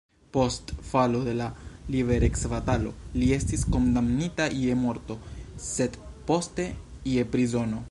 [0.35, 1.49] Post falo de la
[1.95, 5.19] liberecbatalo li estis kondamnita je morto,
[5.69, 6.01] sed
[6.33, 6.69] poste
[7.17, 7.79] je prizono.